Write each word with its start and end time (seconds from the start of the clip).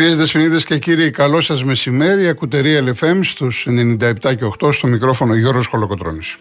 Κυρίες 0.00 0.18
Δεσποινίδες 0.18 0.64
και 0.64 0.78
κύριοι, 0.78 1.10
καλό 1.10 1.40
σας 1.40 1.64
μεσημέρι. 1.64 2.28
Ακουτερία 2.28 2.84
LFM 2.84 3.18
στους 3.22 3.66
97 3.66 4.34
και 4.34 4.44
8 4.44 4.72
στο 4.72 4.86
μικρόφωνο 4.86 5.34
Γιώργος 5.34 5.66
Χολοκοτρώνης. 5.66 6.36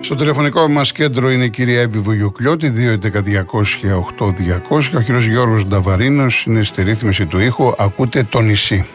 Στο 0.00 0.14
τηλεφωνικό 0.14 0.68
μας 0.68 0.92
κέντρο 0.92 1.30
είναι 1.30 1.44
η 1.44 1.50
κυρία 1.50 1.80
Εύη 1.80 1.98
Βουγιουκλιώτη, 1.98 2.70
2.11.200.8.200. 2.70 4.96
Ο 4.96 5.00
κύριος 5.00 5.26
Γιώργος 5.26 5.66
Νταβαρίνος 5.66 6.44
είναι 6.46 6.62
στη 6.62 6.82
ρύθμιση 6.82 7.26
του 7.26 7.38
ήχου. 7.38 7.72
Ακούτε 7.78 8.26
το 8.30 8.40
νησί. 8.40 8.86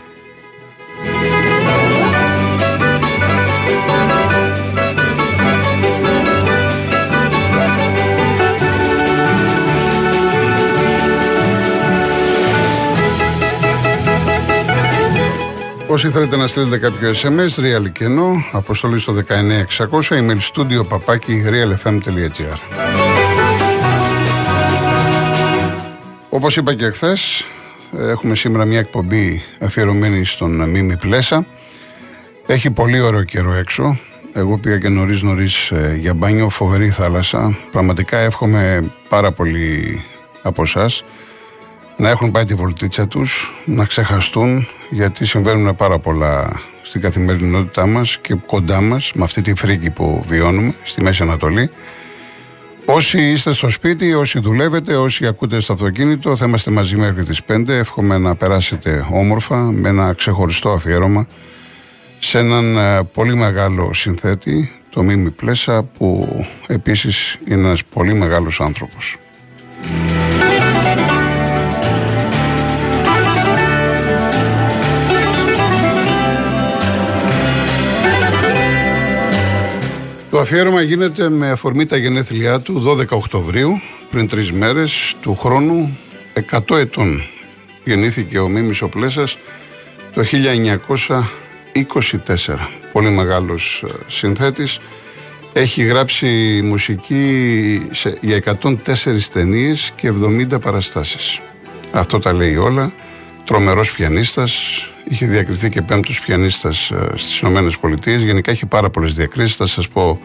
Όσοι 15.92 16.10
θέλετε 16.10 16.36
να 16.38 16.48
στείλετε 16.48 16.78
κάποιο 16.78 17.12
SMS, 17.12 17.60
real 17.60 17.92
κενό, 17.92 18.44
αποστολή 18.52 19.00
στο 19.00 19.14
19600, 19.14 20.02
email 20.10 20.38
studio 20.54 20.88
παπάκι 20.88 21.44
realfm.gr. 21.48 22.58
Όπως 26.30 26.58
είπα 26.58 26.74
και 26.74 26.90
χθες, 26.90 27.46
έχουμε 27.98 28.36
σήμερα 28.36 28.66
μια 28.66 28.80
εκπομπή 28.80 29.44
αφιερωμένη 29.60 30.26
στον 30.26 30.70
Μίμη 30.70 30.98
Πλέσα. 30.98 31.46
Έχει 32.46 32.72
πολύ 32.72 33.00
ωραίο 33.00 33.24
καιρό 33.24 33.54
έξω. 33.54 34.00
Εγώ 34.34 34.58
πήγα 34.58 34.78
και 34.78 34.90
νωρίς 34.90 35.22
νωρίς 35.22 35.72
ε, 35.72 35.98
για 36.00 36.14
μπάνιο, 36.14 36.50
φοβερή 36.50 36.90
θάλασσα. 36.90 37.58
Πραγματικά 37.72 38.18
εύχομαι 38.18 38.92
πάρα 39.10 39.32
πολύ 39.32 40.02
από 40.42 40.62
εσάς 40.62 41.04
να 42.02 42.10
έχουν 42.10 42.32
πάει 42.32 42.46
τη 42.46 42.54
βολτίτσα 42.54 43.08
τους, 43.08 43.54
να 43.66 43.86
ξεχαστούν 43.86 44.68
γιατί 44.90 45.26
συμβαίνουν 45.26 45.76
πάρα 45.76 46.00
πολλά 46.00 46.62
στην 46.82 47.02
καθημερινότητά 47.02 47.86
μας 47.86 48.18
και 48.18 48.36
κοντά 48.46 48.82
μας 48.82 49.12
με 49.16 49.24
αυτή 49.24 49.42
τη 49.42 49.56
φρίκη 49.56 49.90
που 49.90 50.24
βιώνουμε 50.28 50.74
στη 50.84 51.02
Μέση 51.02 51.24
Ανατολή. 51.24 51.70
Όσοι 52.86 53.32
είστε 53.32 53.54
στο 53.54 53.70
σπίτι, 53.70 54.14
όσοι 54.14 54.40
δουλεύετε, 54.40 54.96
όσοι 54.96 55.28
ακούτε 55.28 55.60
στο 55.60 55.74
αυτοκίνητο, 55.74 56.36
θα 56.36 56.46
είμαστε 56.46 56.72
μαζί 56.72 56.96
μέχρι 56.96 57.24
τις 57.24 57.42
5. 57.48 57.68
Εύχομαι 57.68 58.18
να 58.18 58.36
περάσετε 58.36 59.06
όμορφα 59.12 59.58
με 59.58 59.90
ένα 59.90 60.14
ξεχωριστό 60.14 60.70
αφιέρωμα 60.70 61.28
σε 62.20 62.40
έναν 62.40 62.78
ε, 62.78 63.04
πολύ 63.04 63.36
μεγάλο 63.36 63.94
συνθέτη, 63.94 64.72
το 64.90 65.04
Μίμη 65.04 65.32
Πλέσα, 65.32 65.84
που 65.84 66.28
επίσης 66.68 67.38
είναι 67.48 67.66
ένας 67.66 67.84
πολύ 67.84 68.14
μεγάλος 68.14 68.62
άνθρωπος. 68.62 69.18
Το 80.32 80.40
αφιέρωμα 80.40 80.82
γίνεται 80.82 81.30
με 81.30 81.50
αφορμή 81.50 81.86
τα 81.86 81.98
γενέθλιά 81.98 82.60
του 82.60 82.84
12 82.88 83.08
Οκτωβρίου, 83.10 83.82
πριν 84.12 84.28
τρεις 84.28 84.52
μέρες 84.52 85.16
του 85.22 85.36
χρόνου 85.36 85.98
100 86.52 86.78
ετών. 86.78 87.22
Γεννήθηκε 87.84 88.40
ο 88.40 88.48
Μίμης 88.48 88.82
ο 88.82 88.90
Πλέσας 88.90 89.38
το 90.14 90.22
1924. 90.22 91.24
Πολύ 92.92 93.10
μεγάλος 93.10 93.84
ε, 93.88 93.92
συνθέτης. 94.08 94.80
Έχει 95.54 95.84
γράψει 95.84 96.62
μουσική 96.64 97.88
σε, 97.92 98.18
για 98.22 98.58
104 98.62 98.74
ταινίες 99.34 99.92
και 99.96 100.12
70 100.52 100.62
παραστάσεις. 100.62 101.40
Αυτό 101.92 102.20
τα 102.20 102.34
λέει 102.34 102.56
όλα. 102.56 102.94
Τρομερός 103.46 103.92
πιανίστας, 103.92 104.52
Είχε 105.04 105.26
διακριθεί 105.26 105.70
και 105.70 105.82
πέμπτος 105.82 106.20
πιανίστας 106.20 106.92
ε, 106.92 107.10
στις 107.16 107.40
Ηνωμένες 107.40 107.78
Πολιτείες. 107.78 108.22
Γενικά 108.22 108.52
έχει 108.52 108.66
πάρα 108.66 108.90
πολλές 108.90 109.14
διακρίσεις. 109.14 109.56
Θα 109.56 109.66
σας 109.66 109.88
πω 109.88 110.20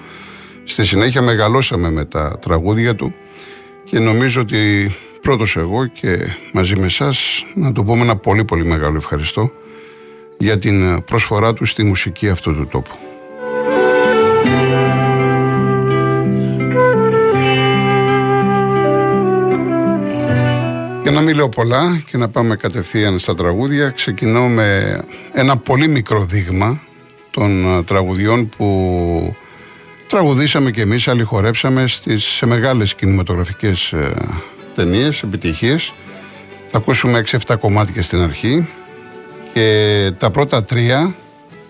στη 0.65 0.87
συνέχεια 0.87 1.23
μεγαλώσαμε 1.23 1.91
με 1.91 2.05
τα 2.05 2.39
τραγούδια 2.41 2.95
του 2.95 3.15
και 3.85 3.99
νομίζω 3.99 4.41
ότι 4.41 4.95
πρώτος 5.23 5.57
εγώ 5.57 5.87
και 5.87 6.19
μαζί 6.53 6.77
με 6.77 6.87
εσάς 6.87 7.45
να 7.55 7.73
του 7.73 7.85
πούμε 7.85 8.03
ένα 8.03 8.17
πολύ 8.17 8.45
πολύ 8.45 8.65
μεγάλο 8.65 8.97
ευχαριστώ 8.97 9.53
για 10.39 10.59
την 10.59 11.05
προσφορά 11.05 11.53
του 11.53 11.65
στη 11.65 11.85
μουσική 11.85 12.29
αυτού 12.29 12.55
του 12.55 12.69
τόπου. 12.73 12.95
Για 21.07 21.15
να 21.15 21.21
μην 21.21 21.35
λέω 21.35 21.49
πολλά 21.49 22.03
και 22.11 22.17
να 22.17 22.29
πάμε 22.29 22.57
κατευθείαν 22.57 23.19
στα 23.19 23.35
τραγούδια, 23.35 23.91
ξεκινώ 23.91 24.49
με 24.49 25.01
ένα 25.33 25.57
πολύ 25.57 25.89
μικρό 25.89 26.25
δείγμα 26.25 26.83
των 27.31 27.79
ε, 27.79 27.83
τραγουδιών 27.83 28.49
που 28.49 29.37
τραγουδήσαμε 30.09 30.71
και 30.71 30.81
εμείς, 30.81 31.09
άλλοι 31.09 31.23
χορέψαμε 31.23 31.87
στις, 31.87 32.25
σε 32.25 32.47
μεγάλες 32.47 32.95
κινηματογραφικές 32.95 33.93
ε, 33.93 34.13
ταινίες, 34.75 35.23
επιτυχίες. 35.23 35.93
Θα 36.71 36.79
ακούσουμε 36.79 37.25
6-7 37.47 37.57
κομμάτια 37.61 38.03
στην 38.03 38.21
αρχή 38.21 38.69
και 39.53 40.11
τα 40.19 40.31
πρώτα 40.31 40.65
τρία 40.65 41.15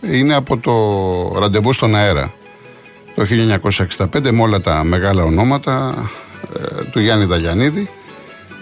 είναι 0.01 0.35
από 0.35 0.59
το 0.59 1.39
ραντεβού 1.41 1.73
στον 1.73 1.95
αέρα 1.95 2.33
το 3.15 3.27
1965 4.13 4.31
με 4.31 4.43
όλα 4.43 4.61
τα 4.61 4.85
μεγάλα 4.85 5.25
ονόματα 5.25 5.95
ε, 6.55 6.83
του 6.83 7.01
Γιάννη 7.01 7.25
Δαλιανίδη 7.25 7.89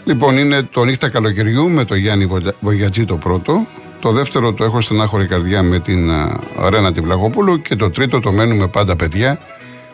Λοιπόν, 0.04 0.38
είναι 0.38 0.62
το 0.62 0.84
νύχτα 0.84 1.09
καλοκαιριού 1.09 1.69
με 1.69 1.84
το 1.84 1.94
Γιάννη 1.94 2.28
Βογιατζή 2.60 3.04
το 3.04 3.16
πρώτο. 3.16 3.66
Το 4.00 4.12
δεύτερο 4.12 4.53
το 4.53 4.65
έχω 4.65 4.81
στενάχωρη 4.81 5.26
καρδιά 5.26 5.62
με 5.62 5.78
την 5.78 6.10
Ρένα 6.69 6.92
την 6.92 7.03
Πλαγοπούλου. 7.03 7.62
Και 7.62 7.76
το 7.76 7.91
τρίτο 7.91 8.20
το 8.20 8.32
μένουμε 8.32 8.69
πάντα 8.69 8.97
παιδιά 8.97 9.38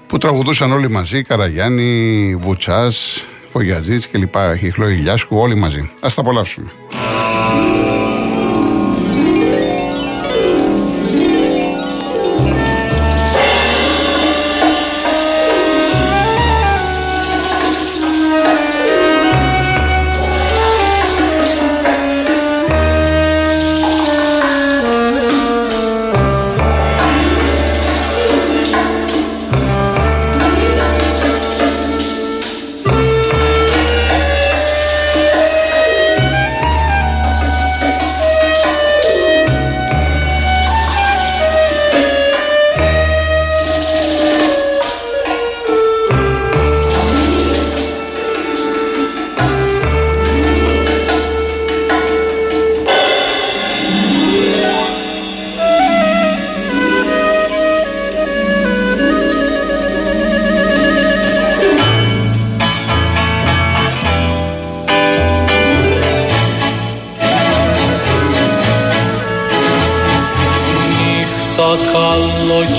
που 0.07 0.19
τραγουδούσαν 0.19 0.73
όλοι 0.73 0.91
μαζί. 0.91 1.23
Καραγιάννη, 1.23 2.35
Βουτσάς, 2.39 3.25
Βογιατζής 3.53 4.09
κλπ. 4.09 4.35
Χιχλό 4.59 4.89
Ηλιάσκου, 4.89 5.37
όλοι 5.37 5.55
μαζί. 5.55 5.81
Α 5.81 6.09
τα 6.15 6.21
απολαύσουμε. 6.21 6.71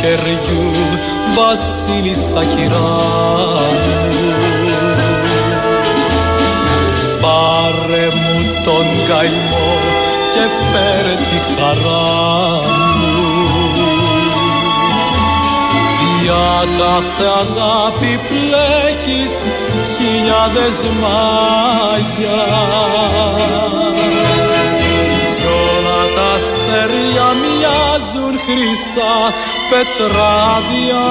Καλοκαιριού 0.01 0.71
βασίλισσα 1.35 2.43
κυρά 2.43 2.99
Πάρε 7.21 8.05
μου 8.05 8.63
τον 8.63 8.85
καημό 9.07 9.73
και 10.33 10.45
φέρε 10.71 11.15
τη 11.15 11.39
χαρά 11.55 12.61
μου. 12.97 13.29
Για 16.21 16.67
κάθε 16.77 17.27
αγάπη 17.41 18.19
πλέκεις 18.27 19.33
χιλιάδες 19.97 20.83
μάγια 21.01 22.41
χρυσά 28.45 29.33
πετράδια 29.69 31.05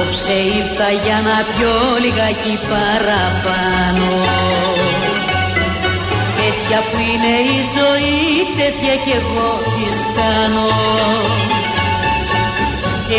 Απόψε 0.00 0.38
ήρθα 0.58 0.90
για 1.04 1.18
να 1.28 1.36
πιω 1.50 1.74
λιγάκι 2.04 2.54
παραπάνω. 2.70 4.10
Τέτοια 6.38 6.78
που 6.88 6.98
είναι 7.10 7.34
η 7.56 7.58
ζωή, 7.76 8.20
τέτοια 8.60 8.94
κι 9.04 9.12
εγώ 9.20 9.50
της 9.74 9.96
κάνω. 10.16 10.68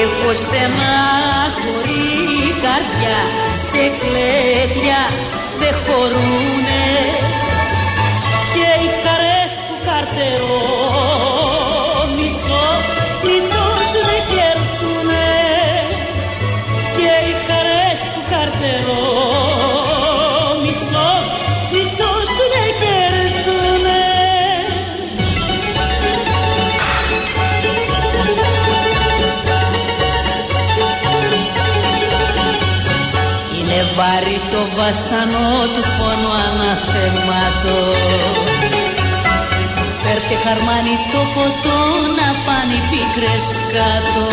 Έχω 0.03 0.29
στενάχωρη 0.43 2.07
καρδιά, 2.63 3.19
σε 3.67 3.83
κλαίδια 3.99 5.01
δεν 5.59 5.73
χωρούνε. 5.83 6.87
Και 8.53 8.69
οι 8.83 8.89
χαρές 9.03 9.51
που 9.65 9.75
καρτερώ, 9.87 10.90
Είναι 34.01 34.09
βάρη 34.09 34.39
το 34.51 34.61
βασανό 34.77 35.51
του 35.73 35.83
πόνου 35.97 36.31
αναθεμάτο 36.45 37.79
Φέρτε 40.01 40.35
χαρμάνι 40.43 40.95
το 41.11 41.21
ποτό 41.33 41.79
να 42.17 42.29
πάνε 42.45 42.73
οι 42.77 42.81
πίκρες 42.89 43.45
κάτω. 43.73 44.25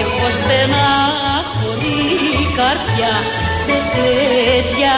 Έχω 0.00 0.26
στενάχωρη 0.38 2.00
καρδιά 2.58 3.14
σε 3.62 3.76
κλαίδια 3.90 4.96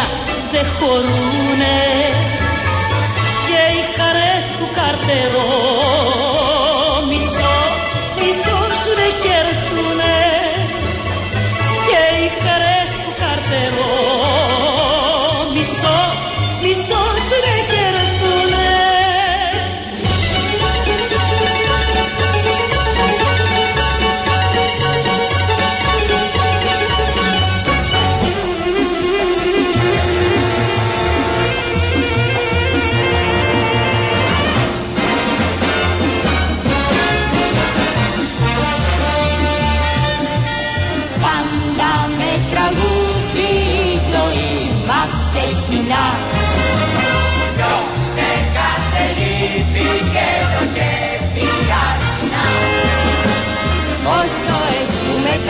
δεν 0.53 0.67
χωρούνε. 0.77 1.81
Και 3.47 3.63
οι 3.77 3.83
χαρές 3.97 4.45
που 4.59 4.67
καρτερώ 4.77 6.22
μισό, 16.63 17.03
μισό 17.03 17.03
σου 17.27 17.37
δεν 17.47 17.72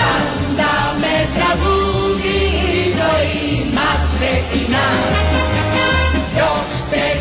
Πάντα 0.00 0.72
με 1.00 1.28
τραγούδι 1.34 2.40
η 2.72 2.94
ζωή 3.00 3.72
μας 3.74 4.00
ξεκινά. 4.14 4.88
Ποιος 6.34 6.84
δεν 6.90 7.20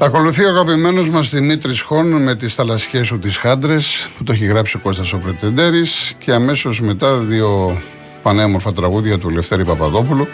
Ακολουθεί 0.00 0.44
ο 0.44 0.48
αγαπημένος 0.48 1.08
μας 1.08 1.30
Δημήτρης 1.30 1.80
Χόν 1.80 2.06
με 2.06 2.34
τις 2.34 2.54
θαλασσιές 2.54 3.06
σου 3.06 3.18
τις 3.18 3.36
χάντρες 3.36 4.08
που 4.16 4.24
το 4.24 4.32
έχει 4.32 4.44
γράψει 4.44 4.76
ο 4.76 4.80
Κώστας 4.80 5.12
ο 5.12 5.18
Πρετεντέρης 5.18 6.14
και 6.18 6.32
αμέσως 6.32 6.80
μετά 6.80 7.16
δύο 7.16 7.80
πανέμορφα 8.22 8.72
τραγούδια 8.72 9.18
του 9.18 9.30
Λευτέρη 9.30 9.64
Παπαδόπουλου. 9.64 10.26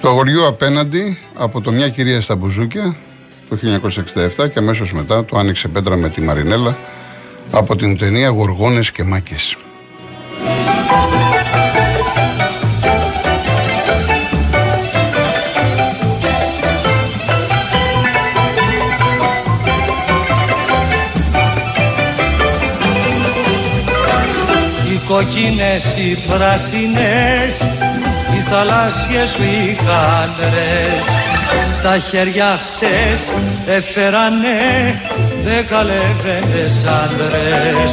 Το 0.00 0.08
αγοριού 0.08 0.46
απέναντι 0.46 1.18
από 1.34 1.60
το 1.60 1.72
Μια 1.72 1.88
κυρία 1.88 2.20
στα 2.20 2.36
μπουζούκια 2.36 2.96
το 3.48 3.58
1967 4.36 4.50
και 4.50 4.58
αμέσως 4.58 4.92
μετά 4.92 5.24
το 5.24 5.38
Άνοιξε 5.38 5.68
πέτρα 5.68 5.96
με 5.96 6.08
τη 6.08 6.20
Μαρινέλα 6.20 6.76
από 7.50 7.76
την 7.76 7.98
ταινία 7.98 8.28
Γοργόνες 8.28 8.90
και 8.90 9.04
Μάκες. 9.04 9.56
Οι 25.12 25.14
κοκκίνες, 25.14 25.84
οι 25.96 26.18
πράσινες 26.28 27.60
Οι 28.34 28.40
θαλάσσιες 28.50 29.30
σου 29.30 29.42
οι 29.42 29.74
χάντρες 29.74 31.04
Στα 31.74 31.98
χέρια 31.98 32.58
χτες 32.66 33.32
έφερανε 33.66 34.56
Δέκα 35.42 35.82
λεβέντες 35.82 36.84
άντρες 36.84 37.92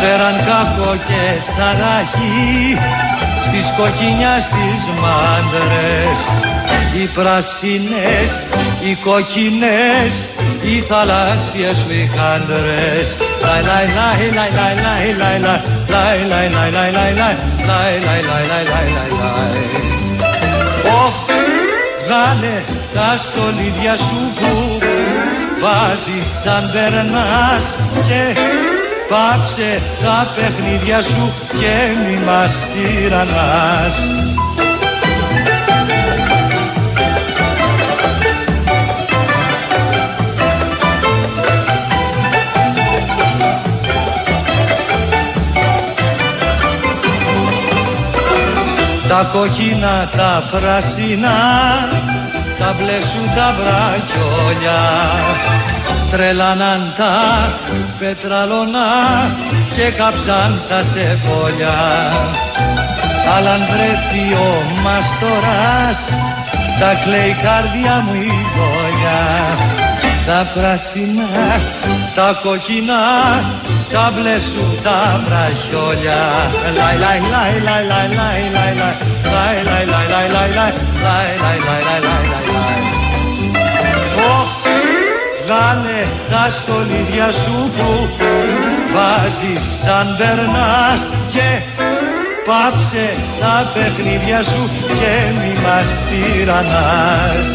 Φέραν 0.00 0.36
κάκο 0.36 0.96
και 1.06 1.52
ταράχη 1.56 2.76
Στις 3.42 3.72
κοκκινιά 3.76 4.40
στις 4.40 4.80
μάντρες 5.02 6.18
Οι 6.94 7.06
πράσινες, 7.06 8.46
οι 8.84 8.94
κοκκινές 8.94 10.14
οι 10.62 10.80
θαλάσσιες 10.80 11.76
σου 11.76 11.92
οι 11.92 12.10
χάντρες 12.16 13.16
Λαϊ 13.42 13.62
λαϊ 13.62 13.86
λαϊ 13.94 14.30
λαϊ 14.34 14.52
λαϊ 14.54 14.74
λαϊ 14.82 15.40
λαϊ 15.40 15.58
λαϊ 15.88 16.18
λαϊ 16.28 16.48
λαϊ 16.50 16.70
λαϊ 16.70 16.92
λαϊ 16.92 16.92
λαϊ 16.92 17.14
λαϊ 17.14 17.34
λαϊ 17.66 17.98
λαϊ 18.06 18.22
λαϊ 18.28 18.44
λαϊ 18.50 18.88
λαϊ 18.94 19.10
λαϊ 19.20 19.62
Ωχ, 21.04 21.14
βγάλε 22.04 22.62
τα 22.94 23.16
στολίδια 23.16 23.96
σου 23.96 24.20
που 24.38 24.78
βάζεις 25.62 26.26
σαν 26.42 26.70
περνάς 26.72 27.74
και 28.08 28.22
πάψε 29.12 29.82
τα 30.02 30.32
παιχνίδια 30.36 31.02
σου 31.02 31.34
και 31.58 31.74
μη 32.04 32.24
μας 32.24 32.66
τυραννάς. 32.72 33.96
Τα 49.08 49.30
κόκκινα, 49.32 50.10
τα 50.16 50.42
πράσινα, 50.50 51.38
τα 52.58 52.76
μπλε 52.78 53.00
σου 53.00 53.30
τα 53.34 53.54
βραχιόλια 53.58 54.80
Τρελάναν 56.12 56.92
τα 56.96 57.14
πετραλώνα 57.98 58.86
και 59.74 59.82
κάψαν 59.82 60.62
τα 60.68 60.82
σεφόλια 60.82 61.76
Αλλά 63.36 63.52
αν 63.52 63.60
βρεθεί 63.60 64.32
ο 64.32 64.62
μαστοράς, 64.82 66.00
τα 66.80 67.00
κλαίει 67.04 67.28
η 67.28 67.36
καρδιά 67.42 68.04
μου 68.06 68.14
η 68.14 68.30
δόλια 68.54 69.20
τα 70.26 70.50
πράσινα, 70.54 71.28
τα 72.14 72.38
κοκκινά, 72.42 73.02
τα 73.92 74.12
μπλε 74.14 74.38
σου 74.38 74.78
τα 74.82 75.20
βραχιόλια. 75.24 76.22
Λαϊ 76.76 76.96
λαϊ 76.98 77.20
λαϊ 77.32 77.60
λαϊ 77.66 77.84
λαϊ 77.90 78.08
λαϊ 78.18 78.48
λαϊ 78.54 78.74
λαϊ 79.32 79.54
λαϊ 79.70 79.86
λαϊ 79.90 80.06
λαϊ 80.12 80.28
λαϊ 80.32 80.50
λαϊ 80.52 80.72
λαϊ 81.40 81.58
λαϊ 81.64 81.80
λαϊ 81.82 82.00
λαϊ 82.00 83.01
βγάλε 85.52 86.00
τα 86.30 86.48
στολίδια 86.50 87.30
σου 87.30 87.70
που 87.76 88.08
βάζεις 88.94 89.62
σαν 89.82 90.16
περνάς 90.18 91.06
και 91.32 91.48
πάψε 92.46 93.10
τα 93.40 93.70
παιχνίδια 93.74 94.42
σου 94.42 94.70
και 94.86 95.40
μη 95.40 95.52
μας 95.64 95.88
τυραννάς. 96.08 97.48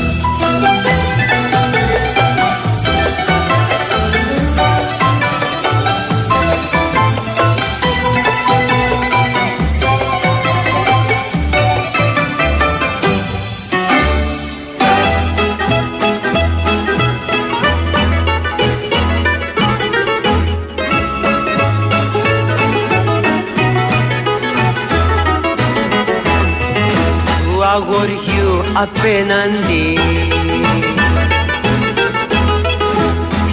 Αγοριού 27.77 28.63
απέναντι. 28.73 29.99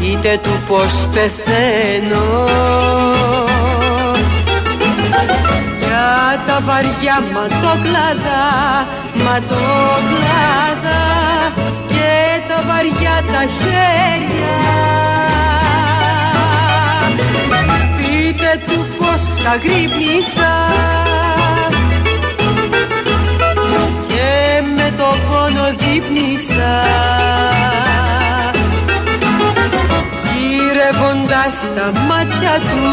Πείτε 0.00 0.40
του 0.42 0.50
πως 0.68 1.08
πεθαίνω. 1.12 2.46
Για 5.78 6.42
τα 6.46 6.60
βαριά 6.66 7.22
ματόκλαδα, 7.32 8.44
ματόκλαδα 9.24 11.02
Και 11.88 12.40
τα 12.48 12.62
βαριά 12.66 13.16
τα 13.32 13.42
χέρια. 13.58 14.58
Πείτε 17.96 18.62
του 18.66 18.86
πως 18.98 19.22
ξαγρύπνησα 19.30 20.52
γύρευοντας 31.64 31.75
τα 31.75 32.00
μάτια 32.09 32.59
του, 32.61 32.85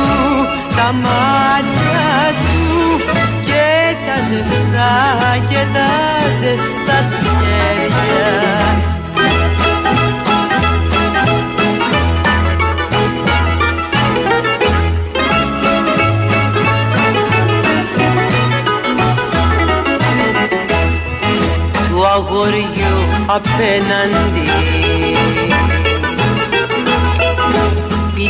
τα 0.76 0.94
μάτια 0.94 2.34
του 2.42 3.00
και 3.46 3.96
τα 4.06 4.16
ζεστά 4.30 5.38
και 5.50 5.66
τα 5.74 5.90
ζεστά 6.40 6.98
του 7.10 7.28
χέρια. 7.42 8.60
Αγοριού 22.16 22.98
απέναντι 23.28 24.52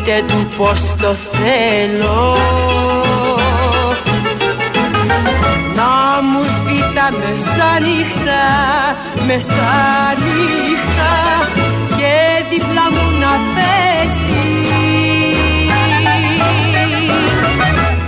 Πείτε 0.03 0.23
του 0.27 0.51
πως 0.57 0.95
το 1.01 1.13
θέλω. 1.13 2.35
Να 5.75 6.21
μου 6.21 6.41
δει 6.65 6.83
τα 6.95 7.09
μεσάνυχτα, 7.11 8.43
μεσάνυχτα 9.27 11.13
Και 11.97 12.43
δίπλα 12.49 12.85
μου 12.91 13.19
να 13.19 13.33
πέσεις. 13.55 14.69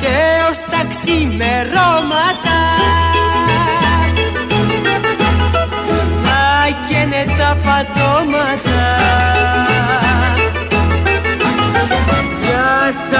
Και 0.01 0.17
ως 0.49 0.60
τα 0.71 0.88
ξημερώματα 0.89 2.62
τα 7.38 7.58
πατώματα 7.63 8.72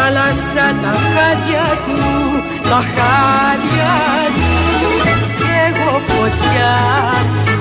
θάλασσα 0.03 0.67
τα 0.81 0.93
χάδια 1.13 1.65
του, 1.85 1.99
τα 2.69 2.79
χάδια 2.93 3.95
του. 4.35 4.51
Κι 5.39 5.51
εγώ 5.67 5.93
φωτιά, 6.09 6.75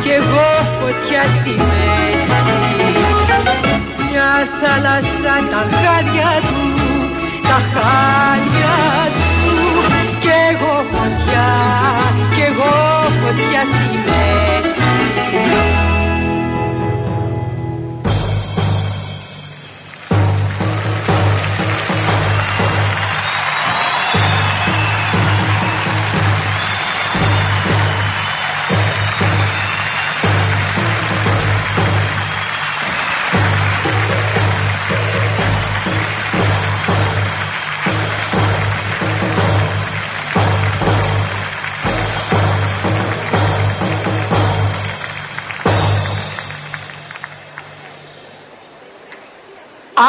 κι 0.02 0.10
εγώ 0.10 0.48
φωτιά 0.78 1.22
στη 1.34 1.54
μέση. 1.68 2.42
Μια 4.10 4.30
θάλασσα 4.60 5.34
τα 5.52 5.62
χάδια 5.76 6.32
του, 6.48 6.64
τα 7.48 7.58
χάδια 7.72 8.76
του. 9.16 9.56
Κι 10.20 10.32
εγώ 10.50 10.74
φωτιά, 10.92 11.50
κι 12.34 12.42
εγώ 12.48 12.74
φωτιά 13.20 13.62
στη 13.64 13.86
μέση 14.04 14.11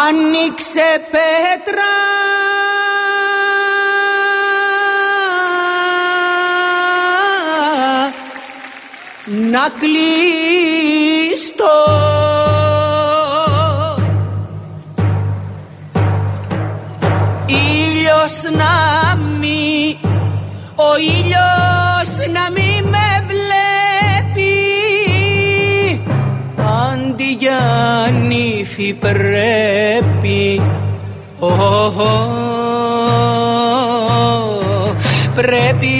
άνοιξε 0.01 1.07
πέτρα. 1.11 1.93
Να 9.25 9.69
κλείστο 9.79 10.13
ήλιος 17.45 18.41
να 18.57 18.92
νύφη 28.63 28.93
πρέπει. 28.93 30.61
Πρέπει 35.33 35.95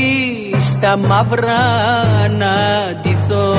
στα 0.60 0.98
μαύρα 0.98 1.64
να 2.38 2.56
ντυθώ. 3.02 3.56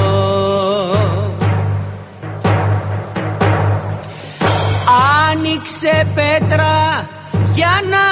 Άνοιξε 5.30 6.06
πέτρα 6.14 7.08
για 7.54 7.80
να 7.90 8.03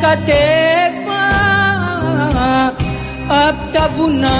κατέβα 0.00 1.26
απ' 3.48 3.72
τα 3.72 3.88
βουνά. 3.96 4.38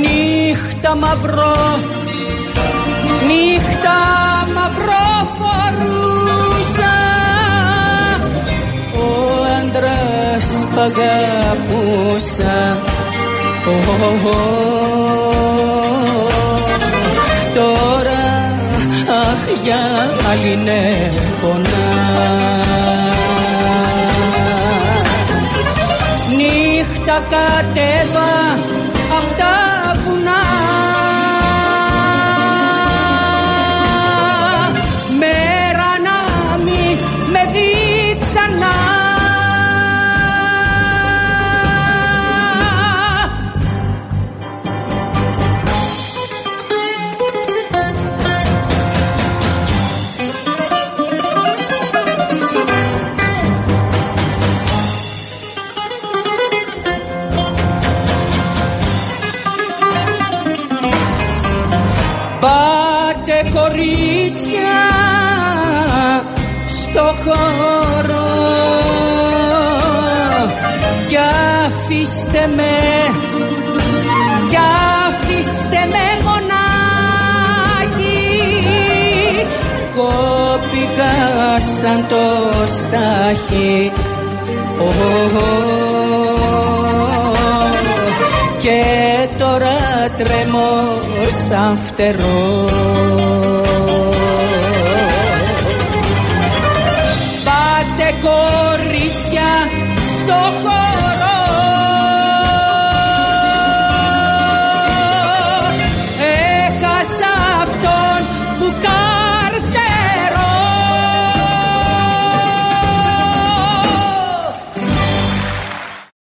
Νύχτα 0.00 0.96
μαυρό 0.96 1.78
νύχτα 3.26 3.98
μαυρό 4.54 5.08
φορούσα. 5.36 6.96
Ο 8.94 9.08
άντρας 9.60 10.66
π' 10.74 10.78
αγαπούσα 10.78 12.76
τώρα 17.54 18.24
αχ 19.22 19.62
για 19.62 19.80
άλλη 20.30 20.56
ναι 20.56 20.82
πονά 21.40 21.81
Νύχτα 27.20 28.71
κόπηκα 80.92 81.60
σαν 81.60 82.04
το 82.08 82.24
στάχι. 82.66 83.92
Και 88.58 89.28
τώρα 89.38 89.78
τρέμω 90.16 90.70
σαν 91.48 91.76
φτερός 91.76 92.72